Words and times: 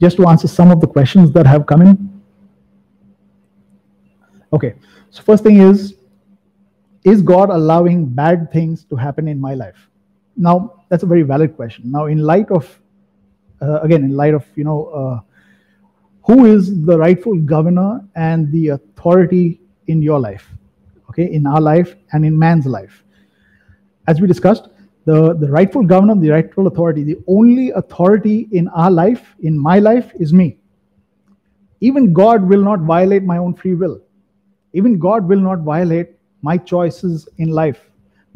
just 0.00 0.16
to 0.16 0.26
answer 0.28 0.48
some 0.48 0.70
of 0.70 0.80
the 0.80 0.86
questions 0.86 1.32
that 1.32 1.46
have 1.46 1.66
come 1.66 1.82
in. 1.82 2.22
Okay, 4.52 4.74
so 5.10 5.22
first 5.22 5.42
thing 5.42 5.60
is, 5.60 5.94
is 7.04 7.22
God 7.22 7.50
allowing 7.50 8.06
bad 8.06 8.50
things 8.52 8.84
to 8.86 8.96
happen 8.96 9.28
in 9.28 9.40
my 9.40 9.54
life? 9.54 9.88
Now, 10.36 10.84
that's 10.88 11.02
a 11.02 11.06
very 11.06 11.22
valid 11.22 11.56
question. 11.56 11.90
Now, 11.90 12.06
in 12.06 12.18
light 12.18 12.50
of, 12.50 12.80
uh, 13.62 13.80
again, 13.80 14.04
in 14.04 14.16
light 14.16 14.34
of, 14.34 14.44
you 14.54 14.64
know, 14.64 14.86
uh, 14.86 15.20
who 16.22 16.44
is 16.44 16.84
the 16.84 16.98
rightful 16.98 17.38
governor 17.38 18.04
and 18.16 18.50
the 18.52 18.68
authority 18.68 19.60
in 19.86 20.02
your 20.02 20.18
life, 20.18 20.48
okay, 21.08 21.32
in 21.32 21.46
our 21.46 21.60
life 21.60 21.94
and 22.12 22.26
in 22.26 22.38
man's 22.38 22.66
life? 22.66 23.04
As 24.08 24.20
we 24.20 24.26
discussed, 24.26 24.68
the, 25.06 25.34
the 25.34 25.48
rightful 25.48 25.84
governor, 25.84 26.16
the 26.16 26.30
rightful 26.30 26.66
authority, 26.66 27.04
the 27.04 27.16
only 27.28 27.70
authority 27.70 28.48
in 28.50 28.66
our 28.68 28.90
life, 28.90 29.34
in 29.40 29.56
my 29.56 29.78
life, 29.78 30.10
is 30.18 30.32
me. 30.32 30.58
Even 31.80 32.12
God 32.12 32.42
will 32.42 32.62
not 32.62 32.80
violate 32.80 33.22
my 33.22 33.38
own 33.38 33.54
free 33.54 33.74
will. 33.74 34.00
Even 34.72 34.98
God 34.98 35.28
will 35.28 35.38
not 35.38 35.60
violate 35.60 36.10
my 36.42 36.58
choices 36.58 37.28
in 37.38 37.50
life. 37.50 37.80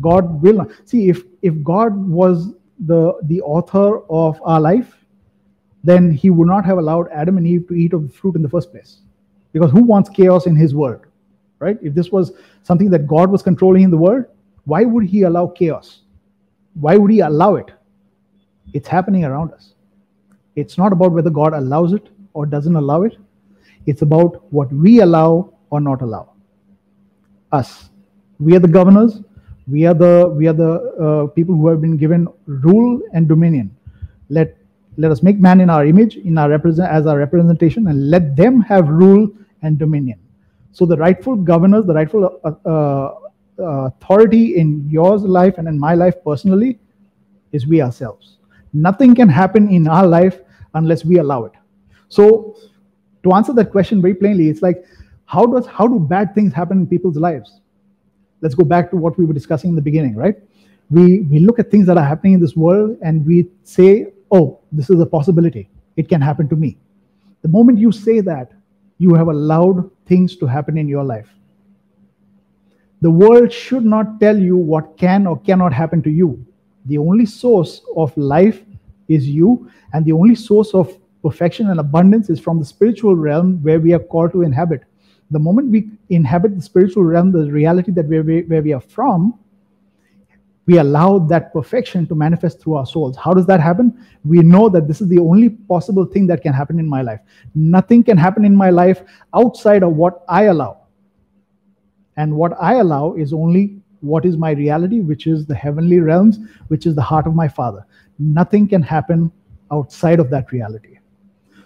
God 0.00 0.40
will 0.42 0.54
not. 0.54 0.70
See, 0.84 1.08
if, 1.08 1.24
if 1.42 1.60
God 1.64 1.94
was 2.08 2.54
the, 2.86 3.18
the 3.24 3.40
author 3.42 4.04
of 4.08 4.40
our 4.44 4.60
life, 4.60 4.96
then 5.82 6.12
he 6.12 6.30
would 6.30 6.46
not 6.46 6.64
have 6.64 6.78
allowed 6.78 7.08
Adam 7.10 7.36
and 7.36 7.46
Eve 7.46 7.66
to 7.68 7.74
eat 7.74 7.94
of 7.94 8.06
the 8.06 8.12
fruit 8.12 8.36
in 8.36 8.42
the 8.42 8.48
first 8.48 8.70
place. 8.70 9.00
Because 9.52 9.72
who 9.72 9.82
wants 9.82 10.08
chaos 10.08 10.46
in 10.46 10.54
his 10.54 10.72
world? 10.74 11.00
Right? 11.58 11.78
If 11.82 11.94
this 11.94 12.12
was 12.12 12.32
something 12.62 12.90
that 12.90 13.08
God 13.08 13.30
was 13.30 13.42
controlling 13.42 13.82
in 13.82 13.90
the 13.90 13.98
world, 13.98 14.26
why 14.64 14.84
would 14.84 15.04
he 15.04 15.22
allow 15.22 15.48
chaos? 15.48 16.02
Why 16.74 16.96
would 16.96 17.10
he 17.10 17.20
allow 17.20 17.56
it? 17.56 17.70
It's 18.72 18.88
happening 18.88 19.24
around 19.24 19.52
us. 19.52 19.74
It's 20.56 20.78
not 20.78 20.92
about 20.92 21.12
whether 21.12 21.30
God 21.30 21.54
allows 21.54 21.92
it 21.92 22.08
or 22.34 22.46
doesn't 22.46 22.76
allow 22.76 23.02
it. 23.02 23.16
It's 23.86 24.02
about 24.02 24.42
what 24.52 24.72
we 24.72 25.00
allow 25.00 25.52
or 25.70 25.80
not 25.80 26.02
allow. 26.02 26.32
Us. 27.52 27.90
We 28.38 28.54
are 28.56 28.60
the 28.60 28.68
governors. 28.68 29.20
We 29.66 29.86
are 29.86 29.94
the 29.94 30.32
we 30.36 30.46
are 30.48 30.52
the 30.52 30.72
uh, 31.06 31.26
people 31.28 31.54
who 31.54 31.68
have 31.68 31.80
been 31.80 31.96
given 31.96 32.28
rule 32.46 33.00
and 33.12 33.28
dominion. 33.28 33.74
Let 34.28 34.56
let 34.96 35.10
us 35.10 35.22
make 35.22 35.38
man 35.38 35.60
in 35.60 35.70
our 35.70 35.86
image, 35.86 36.16
in 36.16 36.38
our 36.38 36.48
represent 36.48 36.90
as 36.90 37.06
our 37.06 37.18
representation, 37.18 37.88
and 37.88 38.10
let 38.10 38.36
them 38.36 38.60
have 38.60 38.88
rule 38.88 39.28
and 39.62 39.78
dominion. 39.78 40.18
So 40.72 40.86
the 40.86 40.96
rightful 40.96 41.36
governors, 41.36 41.86
the 41.86 41.94
rightful 41.94 42.40
uh, 42.44 42.68
uh, 42.68 43.14
Uh, 43.58 43.86
authority 43.86 44.56
in 44.56 44.88
your 44.88 45.18
life 45.18 45.58
and 45.58 45.68
in 45.68 45.78
my 45.78 45.94
life 45.94 46.14
personally 46.24 46.78
is 47.52 47.66
we 47.66 47.82
ourselves. 47.82 48.38
Nothing 48.72 49.14
can 49.14 49.28
happen 49.28 49.68
in 49.68 49.86
our 49.86 50.06
life 50.06 50.40
unless 50.74 51.04
we 51.04 51.18
allow 51.18 51.44
it. 51.44 51.52
So, 52.08 52.56
to 53.22 53.32
answer 53.32 53.52
that 53.52 53.70
question 53.70 54.00
very 54.00 54.14
plainly, 54.14 54.48
it's 54.48 54.62
like 54.62 54.84
how 55.26 55.46
does 55.46 55.66
how 55.66 55.86
do 55.86 55.98
bad 56.00 56.34
things 56.34 56.52
happen 56.52 56.78
in 56.78 56.86
people's 56.86 57.16
lives? 57.16 57.60
Let's 58.40 58.54
go 58.54 58.64
back 58.64 58.90
to 58.92 58.96
what 58.96 59.18
we 59.18 59.24
were 59.26 59.34
discussing 59.34 59.70
in 59.70 59.76
the 59.76 59.82
beginning, 59.82 60.16
right? 60.16 60.36
We 60.90 61.20
we 61.22 61.40
look 61.40 61.58
at 61.58 61.70
things 61.70 61.86
that 61.86 61.98
are 61.98 62.04
happening 62.04 62.34
in 62.34 62.40
this 62.40 62.56
world 62.56 62.96
and 63.02 63.26
we 63.26 63.48
say, 63.64 64.12
"Oh, 64.30 64.60
this 64.72 64.88
is 64.90 65.00
a 65.00 65.06
possibility. 65.06 65.68
It 65.96 66.08
can 66.08 66.20
happen 66.20 66.48
to 66.48 66.56
me." 66.56 66.78
The 67.42 67.48
moment 67.48 67.78
you 67.78 67.92
say 67.92 68.20
that, 68.20 68.52
you 68.98 69.14
have 69.14 69.28
allowed 69.28 69.90
things 70.06 70.36
to 70.36 70.46
happen 70.46 70.78
in 70.78 70.88
your 70.88 71.04
life. 71.04 71.28
The 73.02 73.10
world 73.10 73.52
should 73.52 73.84
not 73.84 74.20
tell 74.20 74.38
you 74.38 74.56
what 74.56 74.98
can 74.98 75.26
or 75.26 75.38
cannot 75.40 75.72
happen 75.72 76.02
to 76.02 76.10
you. 76.10 76.44
The 76.86 76.98
only 76.98 77.26
source 77.26 77.82
of 77.96 78.16
life 78.16 78.62
is 79.08 79.28
you, 79.28 79.70
and 79.92 80.04
the 80.04 80.12
only 80.12 80.34
source 80.34 80.74
of 80.74 80.96
perfection 81.22 81.70
and 81.70 81.80
abundance 81.80 82.30
is 82.30 82.40
from 82.40 82.58
the 82.58 82.64
spiritual 82.64 83.16
realm 83.16 83.62
where 83.62 83.80
we 83.80 83.92
are 83.92 83.98
called 83.98 84.32
to 84.32 84.42
inhabit. 84.42 84.84
The 85.30 85.38
moment 85.38 85.70
we 85.70 85.90
inhabit 86.08 86.56
the 86.56 86.62
spiritual 86.62 87.04
realm, 87.04 87.32
the 87.32 87.50
reality 87.50 87.92
that 87.92 88.06
we, 88.06 88.42
where 88.42 88.62
we 88.62 88.72
are 88.72 88.80
from, 88.80 89.38
we 90.66 90.78
allow 90.78 91.18
that 91.18 91.52
perfection 91.52 92.06
to 92.06 92.14
manifest 92.14 92.60
through 92.60 92.74
our 92.74 92.86
souls. 92.86 93.16
How 93.16 93.32
does 93.32 93.46
that 93.46 93.60
happen? 93.60 94.06
We 94.24 94.40
know 94.40 94.68
that 94.68 94.86
this 94.86 95.00
is 95.00 95.08
the 95.08 95.18
only 95.18 95.50
possible 95.50 96.04
thing 96.04 96.26
that 96.28 96.42
can 96.42 96.52
happen 96.52 96.78
in 96.78 96.88
my 96.88 97.02
life. 97.02 97.20
Nothing 97.54 98.04
can 98.04 98.16
happen 98.16 98.44
in 98.44 98.54
my 98.54 98.70
life 98.70 99.02
outside 99.34 99.82
of 99.82 99.96
what 99.96 100.24
I 100.28 100.44
allow. 100.44 100.79
And 102.16 102.34
what 102.34 102.52
I 102.60 102.74
allow 102.74 103.14
is 103.14 103.32
only 103.32 103.80
what 104.00 104.24
is 104.24 104.36
my 104.36 104.52
reality, 104.52 105.00
which 105.00 105.26
is 105.26 105.46
the 105.46 105.54
heavenly 105.54 106.00
realms, 106.00 106.38
which 106.68 106.86
is 106.86 106.94
the 106.94 107.02
heart 107.02 107.26
of 107.26 107.34
my 107.34 107.48
Father. 107.48 107.86
Nothing 108.18 108.68
can 108.68 108.82
happen 108.82 109.30
outside 109.70 110.20
of 110.20 110.30
that 110.30 110.52
reality. 110.52 110.98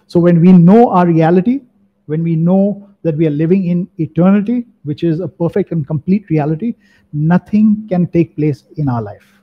So 0.07 0.19
when 0.19 0.39
we 0.39 0.51
know 0.51 0.89
our 0.89 1.07
reality, 1.07 1.61
when 2.05 2.23
we 2.23 2.35
know 2.35 2.89
that 3.01 3.17
we 3.17 3.25
are 3.27 3.31
living 3.31 3.65
in 3.65 3.87
eternity, 3.97 4.65
which 4.83 5.03
is 5.03 5.19
a 5.19 5.27
perfect 5.27 5.71
and 5.71 5.85
complete 5.87 6.29
reality, 6.29 6.75
nothing 7.13 7.87
can 7.89 8.07
take 8.07 8.35
place 8.35 8.65
in 8.77 8.89
our 8.89 9.01
life. 9.01 9.41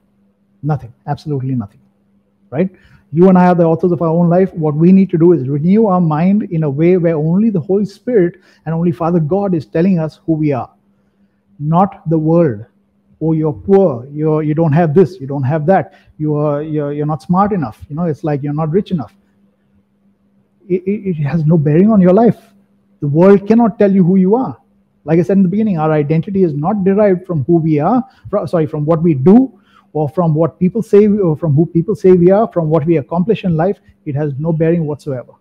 Nothing, 0.62 0.92
absolutely 1.06 1.54
nothing. 1.54 1.80
Right? 2.50 2.70
You 3.12 3.28
and 3.28 3.36
I 3.36 3.46
are 3.46 3.54
the 3.54 3.64
authors 3.64 3.92
of 3.92 4.02
our 4.02 4.08
own 4.08 4.28
life. 4.28 4.52
What 4.54 4.74
we 4.74 4.92
need 4.92 5.10
to 5.10 5.18
do 5.18 5.32
is 5.32 5.48
renew 5.48 5.86
our 5.86 6.00
mind 6.00 6.44
in 6.44 6.62
a 6.62 6.70
way 6.70 6.96
where 6.96 7.16
only 7.16 7.50
the 7.50 7.60
Holy 7.60 7.84
Spirit 7.84 8.36
and 8.64 8.74
only 8.74 8.92
Father 8.92 9.20
God 9.20 9.54
is 9.54 9.66
telling 9.66 9.98
us 9.98 10.20
who 10.24 10.32
we 10.34 10.52
are 10.52 10.70
not 11.62 12.08
the 12.08 12.18
world. 12.18 12.64
Oh, 13.20 13.32
you're 13.32 13.52
poor. 13.52 14.06
You're 14.06 14.42
you 14.42 14.54
don't 14.54 14.72
have 14.72 14.94
this. 14.94 15.20
You 15.20 15.26
don't 15.26 15.44
have 15.44 15.64
that. 15.66 15.94
You 16.18 16.34
are 16.36 16.62
you're, 16.62 16.92
you're 16.92 17.06
not 17.06 17.22
smart 17.22 17.52
enough. 17.52 17.80
You 17.88 17.96
know, 17.96 18.04
it's 18.04 18.24
like 18.24 18.42
you're 18.42 18.54
not 18.54 18.70
rich 18.70 18.90
enough. 18.90 19.14
It, 20.68 20.82
it, 20.86 21.10
it 21.10 21.14
has 21.22 21.44
no 21.44 21.56
bearing 21.56 21.90
on 21.90 22.00
your 22.00 22.12
life. 22.12 22.40
The 23.00 23.08
world 23.08 23.46
cannot 23.46 23.78
tell 23.78 23.92
you 23.92 24.04
who 24.04 24.16
you 24.16 24.34
are. 24.34 24.56
Like 25.04 25.18
I 25.18 25.22
said 25.22 25.36
in 25.36 25.42
the 25.42 25.48
beginning, 25.48 25.78
our 25.78 25.92
identity 25.92 26.44
is 26.44 26.54
not 26.54 26.84
derived 26.84 27.26
from 27.26 27.44
who 27.44 27.56
we 27.56 27.78
are. 27.80 28.02
From, 28.30 28.46
sorry, 28.46 28.66
from 28.66 28.84
what 28.84 29.02
we 29.02 29.14
do, 29.14 29.58
or 29.92 30.08
from 30.08 30.34
what 30.34 30.58
people 30.58 30.82
say, 30.82 31.06
or 31.06 31.36
from 31.36 31.54
who 31.54 31.66
people 31.66 31.94
say 31.94 32.12
we 32.12 32.30
are, 32.30 32.48
from 32.52 32.68
what 32.68 32.86
we 32.86 32.98
accomplish 32.98 33.44
in 33.44 33.56
life. 33.56 33.78
It 34.04 34.14
has 34.14 34.32
no 34.38 34.52
bearing 34.52 34.86
whatsoever. 34.86 35.32